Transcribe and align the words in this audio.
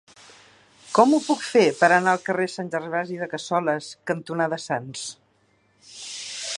Com 0.99 1.11
ho 1.17 1.19
puc 1.25 1.43
fer 1.49 1.65
per 1.81 1.89
anar 1.97 2.15
al 2.17 2.23
carrer 2.29 2.47
Sant 2.53 2.73
Gervasi 2.77 3.19
de 3.25 3.29
Cassoles 3.35 3.91
cantonada 4.13 4.61
Sants? 4.67 5.05